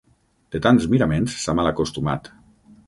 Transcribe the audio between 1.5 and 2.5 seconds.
malacostumat.